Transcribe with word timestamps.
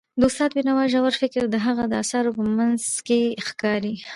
د 0.19 0.23
استاد 0.29 0.51
بینوا 0.57 0.83
ژور 0.93 1.13
فکر 1.21 1.43
د 1.49 1.55
هغه 1.65 1.83
د 1.87 1.93
اثارو 2.03 2.35
په 2.37 2.43
منځ 2.57 2.81
کې 3.07 3.21
ښکاري. 3.47 3.95